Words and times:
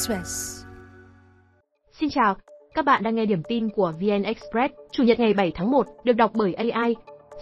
Express. 0.00 0.64
Xin 2.00 2.10
chào, 2.10 2.36
các 2.74 2.84
bạn 2.84 3.02
đang 3.02 3.14
nghe 3.14 3.26
điểm 3.26 3.42
tin 3.48 3.68
của 3.68 3.92
VN 4.00 4.22
Express, 4.22 4.74
Chủ 4.92 5.02
nhật 5.02 5.20
ngày 5.20 5.34
7 5.34 5.52
tháng 5.54 5.70
1, 5.70 5.86
được 6.04 6.12
đọc 6.12 6.30
bởi 6.34 6.54
AI. 6.54 6.96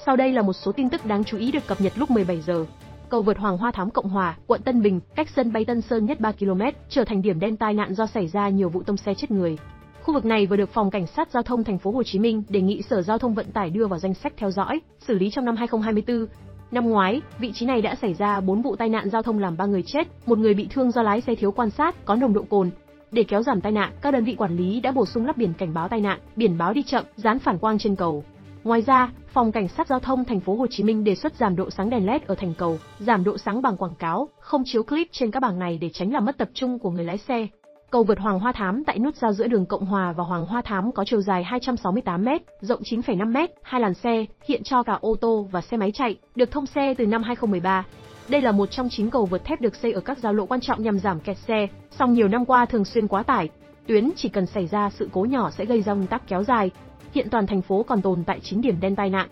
Sau 0.07 0.17
đây 0.17 0.33
là 0.33 0.43
một 0.43 0.53
số 0.53 0.73
tin 0.73 0.89
tức 0.89 1.07
đáng 1.07 1.25
chú 1.25 1.39
ý 1.39 1.53
được 1.53 1.67
cập 1.67 1.81
nhật 1.81 1.93
lúc 1.97 2.11
17 2.11 2.41
giờ. 2.41 2.65
Cầu 3.09 3.23
vượt 3.23 3.39
Hoàng 3.39 3.59
Hoa 3.59 3.71
Thám 3.71 3.91
Cộng 3.91 4.09
Hòa, 4.09 4.37
quận 4.47 4.63
Tân 4.63 4.83
Bình, 4.83 5.01
cách 5.15 5.29
sân 5.37 5.53
bay 5.53 5.65
Tân 5.65 5.81
Sơn 5.81 6.07
nhất 6.07 6.21
3 6.21 6.33
km, 6.33 6.63
trở 6.89 7.05
thành 7.05 7.23
điểm 7.23 7.41
đen 7.41 7.57
tai 7.57 7.75
nạn 7.75 7.95
do 7.95 8.07
xảy 8.07 8.27
ra 8.27 8.49
nhiều 8.49 8.69
vụ 8.69 8.83
tông 8.83 8.97
xe 8.97 9.15
chết 9.15 9.31
người. 9.31 9.59
Khu 10.03 10.15
vực 10.15 10.25
này 10.25 10.47
vừa 10.47 10.57
được 10.57 10.71
Phòng 10.73 10.91
Cảnh 10.91 11.07
sát 11.07 11.29
Giao 11.33 11.43
thông 11.43 11.65
thành 11.65 11.79
phố 11.79 11.91
Hồ 11.91 12.03
Chí 12.03 12.19
Minh 12.19 12.43
đề 12.49 12.61
nghị 12.61 12.83
Sở 12.83 13.03
Giao 13.03 13.19
thông 13.19 13.35
Vận 13.35 13.53
tải 13.53 13.71
đưa 13.71 13.87
vào 13.87 13.99
danh 13.99 14.15
sách 14.15 14.33
theo 14.37 14.51
dõi, 14.51 14.81
xử 14.99 15.15
lý 15.15 15.31
trong 15.31 15.45
năm 15.45 15.57
2024. 15.57 16.27
Năm 16.71 16.91
ngoái, 16.91 17.23
vị 17.39 17.53
trí 17.55 17.67
này 17.67 17.83
đã 17.83 17.95
xảy 17.95 18.15
ra 18.15 18.41
4 18.41 18.63
vụ 18.63 18.77
tai 18.77 18.89
nạn 18.89 19.11
giao 19.11 19.23
thông 19.23 19.39
làm 19.39 19.57
3 19.57 19.67
người 19.67 19.83
chết, 19.87 20.09
một 20.27 20.39
người 20.39 20.55
bị 20.55 20.69
thương 20.71 20.91
do 20.91 21.03
lái 21.03 21.21
xe 21.21 21.35
thiếu 21.35 21.53
quan 21.53 21.71
sát, 21.71 22.05
có 22.05 22.15
nồng 22.15 22.33
độ 22.33 22.43
cồn. 22.51 22.71
Để 23.11 23.23
kéo 23.23 23.43
giảm 23.43 23.61
tai 23.61 23.73
nạn, 23.73 23.93
các 24.01 24.11
đơn 24.11 24.25
vị 24.25 24.35
quản 24.35 24.57
lý 24.57 24.81
đã 24.81 24.93
bổ 24.93 25.07
sung 25.07 25.27
lắp 25.27 25.37
biển 25.37 25.53
cảnh 25.59 25.75
báo 25.75 25.89
tai 25.89 26.01
nạn, 26.01 26.21
biển 26.37 26.59
báo 26.59 26.73
đi 26.73 26.83
chậm, 26.83 27.05
dán 27.17 27.39
phản 27.39 27.59
quang 27.59 27.79
trên 27.79 27.97
cầu. 27.97 28.25
Ngoài 28.65 28.83
ra, 28.83 29.13
Phòng 29.33 29.53
Cảnh 29.53 29.69
sát 29.69 29.87
Giao 29.87 30.01
thông 30.01 30.25
thành 30.25 30.41
phố 30.41 30.55
Hồ 30.55 30.67
Chí 30.71 30.83
Minh 30.83 31.05
đề 31.05 31.15
xuất 31.15 31.35
giảm 31.35 31.57
độ 31.57 31.71
sáng 31.71 31.91
đèn 31.91 32.07
LED 32.07 32.23
ở 32.27 32.35
thành 32.35 32.55
cầu, 32.59 32.79
giảm 32.99 33.25
độ 33.25 33.39
sáng 33.39 33.63
bằng 33.63 33.77
quảng 33.77 33.95
cáo, 33.99 34.29
không 34.41 34.63
chiếu 34.67 34.83
clip 34.83 35.09
trên 35.13 35.31
các 35.31 35.41
bảng 35.41 35.59
này 35.59 35.79
để 35.81 35.91
tránh 35.93 36.13
làm 36.13 36.25
mất 36.25 36.39
tập 36.39 36.49
trung 36.55 36.79
của 36.79 36.91
người 36.91 37.05
lái 37.05 37.19
xe. 37.19 37.47
Cầu 37.91 38.03
vượt 38.03 38.19
Hoàng 38.19 38.39
Hoa 38.39 38.53
Thám 38.53 38.85
tại 38.85 38.99
nút 38.99 39.17
giao 39.17 39.33
giữa 39.33 39.47
đường 39.47 39.67
Cộng 39.67 39.87
Hòa 39.87 40.13
và 40.13 40.25
Hoàng 40.25 40.47
Hoa 40.47 40.63
Thám 40.63 40.93
có 40.93 41.05
chiều 41.05 41.21
dài 41.21 41.47
268m, 41.51 42.39
rộng 42.61 42.83
9,5m, 42.83 43.49
hai 43.63 43.81
làn 43.81 43.95
xe, 43.95 44.25
hiện 44.49 44.63
cho 44.65 44.83
cả 44.83 44.99
ô 45.01 45.15
tô 45.21 45.49
và 45.51 45.61
xe 45.61 45.77
máy 45.77 45.91
chạy, 45.95 46.19
được 46.35 46.51
thông 46.51 46.67
xe 46.67 46.95
từ 46.95 47.07
năm 47.07 47.23
2013. 47.23 47.85
Đây 48.29 48.41
là 48.41 48.53
một 48.53 48.71
trong 48.71 48.89
9 48.91 49.11
cầu 49.11 49.27
vượt 49.27 49.45
thép 49.45 49.61
được 49.61 49.77
xây 49.77 49.93
ở 49.93 50.01
các 50.01 50.19
giao 50.19 50.33
lộ 50.33 50.47
quan 50.47 50.61
trọng 50.61 50.83
nhằm 50.83 50.99
giảm 50.99 51.21
kẹt 51.21 51.37
xe, 51.39 51.67
song 51.91 52.13
nhiều 52.13 52.29
năm 52.29 52.45
qua 52.45 52.67
thường 52.67 52.85
xuyên 52.85 53.09
quá 53.09 53.23
tải. 53.23 53.49
Tuyến 53.87 54.11
chỉ 54.17 54.29
cần 54.29 54.47
xảy 54.47 54.67
ra 54.67 54.91
sự 54.91 55.09
cố 55.13 55.21
nhỏ 55.21 55.51
sẽ 55.51 55.65
gây 55.65 55.83
ra 55.83 55.93
ùn 55.93 56.07
tắc 56.07 56.29
kéo 56.29 56.45
dài. 56.45 56.71
Hiện 57.13 57.29
toàn 57.31 57.47
thành 57.47 57.63
phố 57.63 57.83
còn 57.83 58.03
tồn 58.03 58.25
tại 58.25 58.41
9 58.41 58.61
điểm 58.61 58.81
đen 58.81 58.97
tai 58.97 59.11
nạn. 59.11 59.29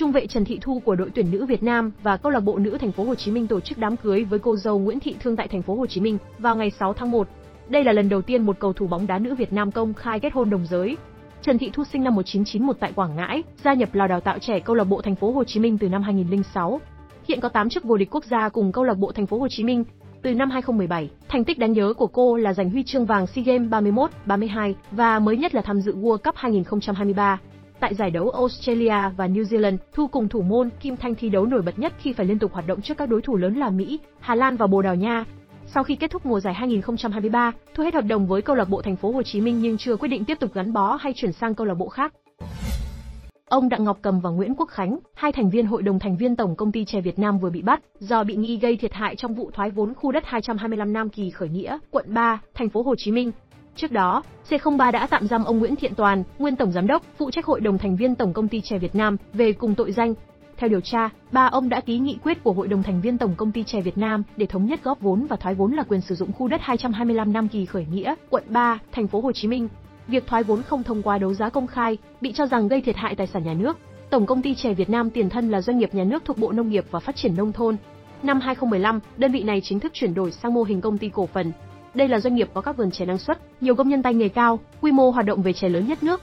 Trung 0.00 0.12
vệ 0.12 0.26
Trần 0.26 0.44
Thị 0.44 0.58
Thu 0.62 0.82
của 0.84 0.94
đội 0.94 1.10
tuyển 1.14 1.30
nữ 1.30 1.46
Việt 1.46 1.62
Nam 1.62 1.92
và 2.02 2.16
câu 2.16 2.32
lạc 2.32 2.40
bộ 2.40 2.58
nữ 2.58 2.78
thành 2.80 2.92
phố 2.92 3.04
Hồ 3.04 3.14
Chí 3.14 3.30
Minh 3.30 3.46
tổ 3.46 3.60
chức 3.60 3.78
đám 3.78 3.96
cưới 3.96 4.24
với 4.24 4.38
cô 4.38 4.56
dâu 4.56 4.78
Nguyễn 4.78 5.00
Thị 5.00 5.16
Thương 5.20 5.36
tại 5.36 5.48
thành 5.48 5.62
phố 5.62 5.74
Hồ 5.74 5.86
Chí 5.86 6.00
Minh 6.00 6.18
vào 6.38 6.56
ngày 6.56 6.70
6 6.70 6.92
tháng 6.92 7.10
1. 7.10 7.28
Đây 7.68 7.84
là 7.84 7.92
lần 7.92 8.08
đầu 8.08 8.22
tiên 8.22 8.42
một 8.42 8.56
cầu 8.58 8.72
thủ 8.72 8.86
bóng 8.86 9.06
đá 9.06 9.18
nữ 9.18 9.34
Việt 9.34 9.52
Nam 9.52 9.70
công 9.70 9.94
khai 9.94 10.20
kết 10.20 10.32
hôn 10.32 10.50
đồng 10.50 10.66
giới. 10.66 10.96
Trần 11.42 11.58
Thị 11.58 11.70
Thu 11.72 11.84
sinh 11.84 12.04
năm 12.04 12.14
1991 12.14 12.76
tại 12.80 12.92
Quảng 12.92 13.16
Ngãi, 13.16 13.42
gia 13.64 13.74
nhập 13.74 13.88
lò 13.92 14.06
đào 14.06 14.20
tạo 14.20 14.38
trẻ 14.38 14.60
câu 14.60 14.76
lạc 14.76 14.84
bộ 14.84 15.00
thành 15.02 15.16
phố 15.16 15.32
Hồ 15.32 15.44
Chí 15.44 15.60
Minh 15.60 15.78
từ 15.78 15.88
năm 15.88 16.02
2006. 16.02 16.80
Hiện 17.28 17.40
có 17.40 17.48
8 17.48 17.68
chức 17.68 17.84
vô 17.84 17.96
địch 17.96 18.08
quốc 18.10 18.24
gia 18.24 18.48
cùng 18.48 18.72
câu 18.72 18.84
lạc 18.84 18.98
bộ 18.98 19.12
thành 19.12 19.26
phố 19.26 19.38
Hồ 19.38 19.46
Chí 19.50 19.64
Minh. 19.64 19.84
Từ 20.22 20.34
năm 20.34 20.50
2017, 20.50 21.10
thành 21.28 21.44
tích 21.44 21.58
đáng 21.58 21.72
nhớ 21.72 21.92
của 21.96 22.06
cô 22.06 22.36
là 22.36 22.52
giành 22.52 22.70
huy 22.70 22.82
chương 22.82 23.06
vàng 23.06 23.26
SEA 23.26 23.44
Games 23.44 23.70
31, 23.70 24.10
32 24.26 24.74
và 24.90 25.18
mới 25.18 25.36
nhất 25.36 25.54
là 25.54 25.62
tham 25.62 25.80
dự 25.80 25.94
World 25.96 26.18
Cup 26.18 26.36
2023. 26.36 27.38
Tại 27.80 27.94
giải 27.94 28.10
đấu 28.10 28.30
Australia 28.30 29.10
và 29.16 29.26
New 29.28 29.42
Zealand, 29.42 29.76
Thu 29.92 30.06
cùng 30.06 30.28
thủ 30.28 30.42
môn 30.42 30.70
Kim 30.80 30.96
Thanh 30.96 31.14
thi 31.14 31.28
đấu 31.28 31.46
nổi 31.46 31.62
bật 31.62 31.78
nhất 31.78 31.92
khi 31.98 32.12
phải 32.12 32.26
liên 32.26 32.38
tục 32.38 32.52
hoạt 32.52 32.66
động 32.66 32.82
trước 32.82 32.96
các 32.96 33.08
đối 33.08 33.22
thủ 33.22 33.36
lớn 33.36 33.54
là 33.54 33.70
Mỹ, 33.70 33.98
Hà 34.20 34.34
Lan 34.34 34.56
và 34.56 34.66
Bồ 34.66 34.82
Đào 34.82 34.94
Nha. 34.94 35.24
Sau 35.66 35.84
khi 35.84 35.96
kết 35.96 36.10
thúc 36.10 36.26
mùa 36.26 36.40
giải 36.40 36.54
2023, 36.54 37.52
Thu 37.74 37.84
hết 37.84 37.94
hợp 37.94 38.04
đồng 38.08 38.26
với 38.26 38.42
câu 38.42 38.56
lạc 38.56 38.68
bộ 38.68 38.82
Thành 38.82 38.96
phố 38.96 39.10
Hồ 39.10 39.22
Chí 39.22 39.40
Minh 39.40 39.60
nhưng 39.60 39.78
chưa 39.78 39.96
quyết 39.96 40.08
định 40.08 40.24
tiếp 40.24 40.38
tục 40.40 40.54
gắn 40.54 40.72
bó 40.72 40.96
hay 41.00 41.12
chuyển 41.16 41.32
sang 41.32 41.54
câu 41.54 41.66
lạc 41.66 41.74
bộ 41.74 41.88
khác. 41.88 42.14
Ông 43.48 43.68
Đặng 43.68 43.84
Ngọc 43.84 43.98
Cầm 44.02 44.20
và 44.20 44.30
Nguyễn 44.30 44.54
Quốc 44.54 44.66
Khánh, 44.66 44.98
hai 45.14 45.32
thành 45.32 45.50
viên 45.50 45.66
hội 45.66 45.82
đồng 45.82 45.98
thành 45.98 46.16
viên 46.16 46.36
Tổng 46.36 46.56
công 46.56 46.72
ty 46.72 46.84
chè 46.84 47.00
Việt 47.00 47.18
Nam 47.18 47.38
vừa 47.38 47.50
bị 47.50 47.62
bắt 47.62 47.80
do 47.98 48.24
bị 48.24 48.36
nghi 48.36 48.58
gây 48.58 48.76
thiệt 48.76 48.92
hại 48.92 49.16
trong 49.16 49.34
vụ 49.34 49.50
thoái 49.50 49.70
vốn 49.70 49.94
khu 49.94 50.12
đất 50.12 50.22
225 50.26 50.92
Nam 50.92 51.08
Kỳ 51.08 51.30
khởi 51.30 51.48
nghĩa, 51.48 51.78
quận 51.90 52.14
3, 52.14 52.40
thành 52.54 52.68
phố 52.68 52.82
Hồ 52.82 52.94
Chí 52.98 53.12
Minh. 53.12 53.32
Trước 53.76 53.92
đó, 53.92 54.22
C03 54.48 54.92
đã 54.92 55.06
tạm 55.06 55.28
giam 55.28 55.44
ông 55.44 55.58
Nguyễn 55.58 55.76
Thiện 55.76 55.94
Toàn, 55.94 56.22
nguyên 56.38 56.56
tổng 56.56 56.72
giám 56.72 56.86
đốc, 56.86 57.02
phụ 57.18 57.30
trách 57.30 57.46
hội 57.46 57.60
đồng 57.60 57.78
thành 57.78 57.96
viên 57.96 58.14
Tổng 58.14 58.32
công 58.32 58.48
ty 58.48 58.60
chè 58.60 58.78
Việt 58.78 58.94
Nam 58.94 59.16
về 59.32 59.52
cùng 59.52 59.74
tội 59.74 59.92
danh. 59.92 60.14
Theo 60.56 60.68
điều 60.68 60.80
tra, 60.80 61.08
ba 61.32 61.46
ông 61.46 61.68
đã 61.68 61.80
ký 61.80 61.98
nghị 61.98 62.18
quyết 62.22 62.44
của 62.44 62.52
hội 62.52 62.68
đồng 62.68 62.82
thành 62.82 63.00
viên 63.00 63.18
Tổng 63.18 63.34
công 63.36 63.52
ty 63.52 63.64
chè 63.64 63.80
Việt 63.80 63.98
Nam 63.98 64.22
để 64.36 64.46
thống 64.46 64.66
nhất 64.66 64.80
góp 64.84 65.00
vốn 65.00 65.26
và 65.26 65.36
thoái 65.36 65.54
vốn 65.54 65.72
là 65.72 65.82
quyền 65.82 66.00
sử 66.00 66.14
dụng 66.14 66.32
khu 66.32 66.48
đất 66.48 66.60
225 66.64 67.32
năm 67.32 67.48
Kỳ 67.48 67.66
khởi 67.66 67.86
nghĩa, 67.92 68.14
quận 68.30 68.44
3, 68.48 68.78
thành 68.92 69.06
phố 69.06 69.20
Hồ 69.20 69.32
Chí 69.32 69.48
Minh. 69.48 69.68
Việc 70.06 70.26
thoái 70.26 70.42
vốn 70.42 70.62
không 70.62 70.82
thông 70.82 71.02
qua 71.02 71.18
đấu 71.18 71.34
giá 71.34 71.48
công 71.48 71.66
khai 71.66 71.98
bị 72.20 72.32
cho 72.32 72.46
rằng 72.46 72.68
gây 72.68 72.80
thiệt 72.80 72.96
hại 72.96 73.14
tài 73.14 73.26
sản 73.26 73.44
nhà 73.44 73.54
nước. 73.54 73.78
Tổng 74.10 74.26
công 74.26 74.42
ty 74.42 74.54
chè 74.54 74.74
Việt 74.74 74.90
Nam 74.90 75.10
tiền 75.10 75.30
thân 75.30 75.50
là 75.50 75.60
doanh 75.60 75.78
nghiệp 75.78 75.94
nhà 75.94 76.04
nước 76.04 76.24
thuộc 76.24 76.38
Bộ 76.38 76.52
Nông 76.52 76.68
nghiệp 76.68 76.84
và 76.90 77.00
Phát 77.00 77.16
triển 77.16 77.36
nông 77.36 77.52
thôn. 77.52 77.76
Năm 78.22 78.40
2015, 78.40 79.00
đơn 79.16 79.32
vị 79.32 79.42
này 79.42 79.60
chính 79.60 79.80
thức 79.80 79.92
chuyển 79.94 80.14
đổi 80.14 80.32
sang 80.32 80.54
mô 80.54 80.62
hình 80.62 80.80
công 80.80 80.98
ty 80.98 81.08
cổ 81.08 81.26
phần, 81.26 81.52
đây 81.94 82.08
là 82.08 82.20
doanh 82.20 82.34
nghiệp 82.34 82.48
có 82.54 82.60
các 82.60 82.76
vườn 82.76 82.90
chè 82.90 83.06
năng 83.06 83.18
suất, 83.18 83.38
nhiều 83.60 83.74
công 83.74 83.88
nhân 83.88 84.02
tay 84.02 84.14
nghề 84.14 84.28
cao, 84.28 84.58
quy 84.80 84.92
mô 84.92 85.10
hoạt 85.10 85.26
động 85.26 85.42
về 85.42 85.52
chè 85.52 85.68
lớn 85.68 85.88
nhất 85.88 86.02
nước. 86.02 86.20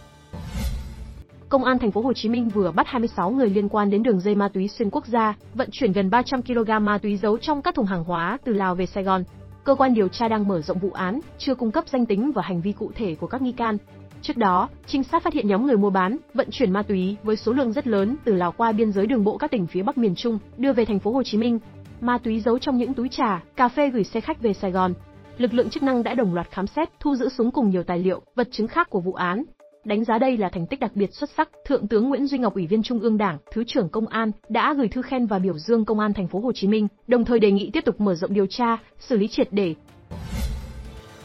Công 1.49 1.63
an 1.63 1.79
thành 1.79 1.91
phố 1.91 2.01
Hồ 2.01 2.13
Chí 2.13 2.29
Minh 2.29 2.49
vừa 2.49 2.71
bắt 2.71 2.87
26 2.87 3.31
người 3.31 3.49
liên 3.49 3.69
quan 3.69 3.89
đến 3.89 4.03
đường 4.03 4.19
dây 4.19 4.35
ma 4.35 4.49
túy 4.53 4.67
xuyên 4.67 4.89
quốc 4.89 5.07
gia, 5.07 5.35
vận 5.53 5.69
chuyển 5.71 5.91
gần 5.91 6.09
300 6.09 6.41
kg 6.41 6.71
ma 6.81 6.97
túy 6.97 7.17
giấu 7.17 7.37
trong 7.37 7.61
các 7.61 7.75
thùng 7.75 7.85
hàng 7.85 8.03
hóa 8.03 8.37
từ 8.43 8.53
Lào 8.53 8.75
về 8.75 8.85
Sài 8.85 9.03
Gòn. 9.03 9.23
Cơ 9.63 9.75
quan 9.75 9.93
điều 9.93 10.07
tra 10.07 10.27
đang 10.27 10.47
mở 10.47 10.61
rộng 10.61 10.79
vụ 10.79 10.91
án, 10.91 11.19
chưa 11.37 11.55
cung 11.55 11.71
cấp 11.71 11.83
danh 11.87 12.05
tính 12.05 12.31
và 12.31 12.41
hành 12.41 12.61
vi 12.61 12.71
cụ 12.71 12.91
thể 12.95 13.15
của 13.15 13.27
các 13.27 13.41
nghi 13.41 13.51
can. 13.51 13.77
Trước 14.21 14.37
đó, 14.37 14.69
trinh 14.85 15.03
sát 15.03 15.23
phát 15.23 15.33
hiện 15.33 15.47
nhóm 15.47 15.65
người 15.65 15.77
mua 15.77 15.89
bán, 15.89 16.17
vận 16.33 16.47
chuyển 16.51 16.71
ma 16.71 16.83
túy 16.83 17.17
với 17.23 17.35
số 17.35 17.51
lượng 17.51 17.73
rất 17.73 17.87
lớn 17.87 18.15
từ 18.23 18.33
Lào 18.33 18.51
qua 18.51 18.71
biên 18.71 18.91
giới 18.91 19.07
đường 19.07 19.23
bộ 19.23 19.37
các 19.37 19.51
tỉnh 19.51 19.67
phía 19.67 19.83
Bắc 19.83 19.97
miền 19.97 20.15
Trung, 20.15 20.39
đưa 20.57 20.73
về 20.73 20.85
thành 20.85 20.99
phố 20.99 21.11
Hồ 21.11 21.23
Chí 21.23 21.37
Minh. 21.37 21.59
Ma 22.01 22.17
túy 22.17 22.39
giấu 22.39 22.59
trong 22.59 22.77
những 22.77 22.93
túi 22.93 23.09
trà, 23.09 23.43
cà 23.55 23.67
phê 23.67 23.89
gửi 23.89 24.03
xe 24.03 24.21
khách 24.21 24.41
về 24.41 24.53
Sài 24.53 24.71
Gòn, 24.71 24.93
lực 25.37 25.53
lượng 25.53 25.69
chức 25.69 25.83
năng 25.83 26.03
đã 26.03 26.13
đồng 26.13 26.33
loạt 26.33 26.51
khám 26.51 26.67
xét, 26.67 26.89
thu 26.99 27.15
giữ 27.15 27.29
súng 27.29 27.51
cùng 27.51 27.69
nhiều 27.69 27.83
tài 27.83 27.99
liệu, 27.99 28.21
vật 28.35 28.47
chứng 28.51 28.67
khác 28.67 28.89
của 28.89 28.99
vụ 28.99 29.13
án. 29.13 29.43
Đánh 29.83 30.03
giá 30.03 30.17
đây 30.17 30.37
là 30.37 30.49
thành 30.49 30.67
tích 30.67 30.79
đặc 30.79 30.91
biệt 30.95 31.13
xuất 31.13 31.29
sắc, 31.37 31.49
Thượng 31.65 31.87
tướng 31.87 32.09
Nguyễn 32.09 32.27
Duy 32.27 32.37
Ngọc 32.37 32.55
Ủy 32.55 32.67
viên 32.67 32.83
Trung 32.83 32.99
ương 32.99 33.17
Đảng, 33.17 33.37
Thứ 33.51 33.63
trưởng 33.67 33.89
Công 33.89 34.07
an 34.07 34.31
đã 34.49 34.73
gửi 34.73 34.87
thư 34.87 35.01
khen 35.01 35.25
và 35.25 35.39
biểu 35.39 35.57
dương 35.57 35.85
Công 35.85 35.99
an 35.99 36.13
thành 36.13 36.27
phố 36.27 36.39
Hồ 36.39 36.51
Chí 36.55 36.67
Minh, 36.67 36.87
đồng 37.07 37.25
thời 37.25 37.39
đề 37.39 37.51
nghị 37.51 37.69
tiếp 37.73 37.85
tục 37.85 38.01
mở 38.01 38.15
rộng 38.15 38.33
điều 38.33 38.45
tra, 38.45 38.77
xử 38.99 39.17
lý 39.17 39.27
triệt 39.27 39.47
để. 39.51 39.75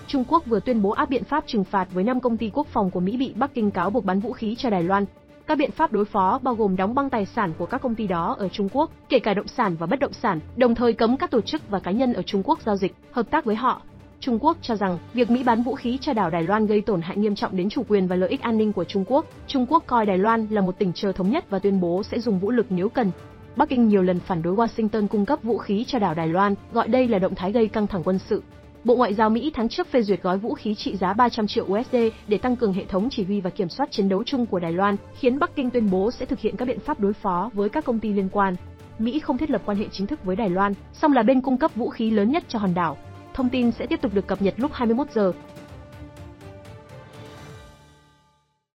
Trung 0.07 0.25
Quốc 0.29 0.47
vừa 0.47 0.61
tuyên 0.61 0.83
bố 0.83 0.91
áp 0.91 1.11
biện 1.11 1.25
pháp 1.25 1.45
trừng 1.47 1.65
phạt 1.65 1.89
với 1.93 2.05
5 2.05 2.21
công 2.21 2.37
ty 2.37 2.51
quốc 2.55 2.67
phòng 2.67 2.91
của 2.91 3.01
Mỹ 3.01 3.17
bị 3.17 3.33
Bắc 3.37 3.55
Kinh 3.55 3.71
cáo 3.71 3.91
buộc 3.91 4.05
bán 4.05 4.21
vũ 4.21 4.33
khí 4.33 4.55
cho 4.59 4.71
Đài 4.71 4.83
Loan. 4.83 5.05
Các 5.47 5.59
biện 5.59 5.71
pháp 5.71 5.93
đối 5.93 6.05
phó 6.05 6.39
bao 6.43 6.55
gồm 6.55 6.77
đóng 6.77 6.95
băng 6.95 7.11
tài 7.11 7.27
sản 7.27 7.53
của 7.59 7.67
các 7.67 7.83
công 7.83 7.95
ty 7.95 8.07
đó 8.07 8.37
ở 8.39 8.49
Trung 8.49 8.69
Quốc, 8.73 8.91
kể 9.09 9.19
cả 9.19 9.35
động 9.35 9.49
sản 9.49 9.77
và 9.79 9.87
bất 9.87 9.99
động 9.99 10.13
sản, 10.13 10.41
đồng 10.57 10.75
thời 10.75 10.93
cấm 10.93 11.17
các 11.17 11.31
tổ 11.31 11.41
chức 11.41 11.69
và 11.69 11.81
cá 11.81 11.91
nhân 11.91 12.13
ở 12.13 12.23
Trung 12.23 12.43
Quốc 12.45 12.63
giao 12.63 12.77
dịch, 12.77 12.95
hợp 13.11 13.31
tác 13.31 13.45
với 13.45 13.57
họ, 13.57 13.83
Trung 14.23 14.39
Quốc 14.41 14.57
cho 14.63 14.77
rằng 14.77 14.99
việc 15.15 15.31
Mỹ 15.31 15.43
bán 15.43 15.63
vũ 15.63 15.75
khí 15.75 15.99
cho 16.01 16.13
đảo 16.13 16.31
Đài 16.31 16.43
Loan 16.43 16.67
gây 16.67 16.81
tổn 16.81 17.01
hại 17.01 17.17
nghiêm 17.17 17.35
trọng 17.35 17.57
đến 17.57 17.69
chủ 17.69 17.83
quyền 17.89 18.07
và 18.07 18.17
lợi 18.17 18.31
ích 18.31 18.41
an 18.41 18.59
ninh 18.59 18.73
của 18.73 18.85
Trung 18.85 19.05
Quốc. 19.09 19.27
Trung 19.47 19.67
Quốc 19.69 19.85
coi 19.87 20.07
Đài 20.07 20.19
Loan 20.19 20.47
là 20.51 20.61
một 20.61 20.79
tỉnh 20.79 20.93
chờ 20.95 21.13
thống 21.13 21.31
nhất 21.31 21.51
và 21.51 21.59
tuyên 21.59 21.81
bố 21.81 22.03
sẽ 22.03 22.21
dùng 22.21 22.39
vũ 22.39 22.51
lực 22.51 22.67
nếu 22.71 22.89
cần. 22.89 23.11
Bắc 23.57 23.69
Kinh 23.69 23.89
nhiều 23.89 24.03
lần 24.03 24.21
phản 24.21 24.43
đối 24.43 24.55
Washington 24.55 25.09
cung 25.09 25.27
cấp 25.27 25.39
vũ 25.43 25.59
khí 25.59 25.85
cho 25.87 25.99
đảo 25.99 26.15
Đài 26.15 26.29
Loan, 26.29 26.55
gọi 26.73 26.89
đây 26.89 27.09
là 27.09 27.19
động 27.19 27.35
thái 27.35 27.53
gây 27.53 27.69
căng 27.69 27.87
thẳng 27.87 28.03
quân 28.05 28.19
sự. 28.19 28.43
Bộ 28.85 28.97
Ngoại 28.97 29.15
giao 29.15 29.31
Mỹ 29.31 29.51
tháng 29.55 29.69
trước 29.69 29.87
phê 29.87 30.03
duyệt 30.03 30.23
gói 30.23 30.39
vũ 30.39 30.55
khí 30.55 30.75
trị 30.75 30.97
giá 30.97 31.13
300 31.13 31.47
triệu 31.47 31.65
USD 31.65 31.97
để 32.29 32.39
tăng 32.39 32.57
cường 32.57 32.73
hệ 32.73 32.85
thống 32.85 33.09
chỉ 33.11 33.25
huy 33.25 33.41
và 33.41 33.51
kiểm 33.51 33.69
soát 33.69 33.91
chiến 33.91 34.09
đấu 34.09 34.25
chung 34.25 34.47
của 34.47 34.59
Đài 34.59 34.73
Loan, 34.73 34.97
khiến 35.15 35.39
Bắc 35.39 35.57
Kinh 35.57 35.71
tuyên 35.71 35.91
bố 35.91 36.11
sẽ 36.11 36.27
thực 36.27 36.41
hiện 36.41 36.57
các 36.57 36.69
biện 36.69 36.81
pháp 36.81 37.01
đối 37.01 37.13
phó 37.13 37.51
với 37.55 37.69
các 37.69 37.85
công 37.85 37.99
ty 37.99 38.13
liên 38.13 38.29
quan. 38.33 38.57
Mỹ 38.99 39.19
không 39.19 39.39
thiết 39.39 39.51
lập 39.51 39.63
quan 39.65 39.79
hệ 39.79 39.87
chính 39.93 40.07
thức 40.07 40.25
với 40.25 40.37
Đài 40.37 40.51
Loan, 40.51 40.75
song 40.93 41.13
là 41.13 41.23
bên 41.23 41.41
cung 41.41 41.59
cấp 41.59 41.71
vũ 41.75 41.89
khí 41.89 42.11
lớn 42.11 42.31
nhất 42.31 42.45
cho 42.49 42.59
hòn 42.59 42.75
đảo. 42.75 42.97
Thông 43.35 43.49
tin 43.49 43.73
sẽ 43.73 43.87
tiếp 43.87 44.01
tục 44.03 44.15
được 44.15 44.27
cập 44.27 44.43
nhật 44.43 44.55
lúc 44.57 44.73
21 44.75 45.11
giờ. 45.15 45.33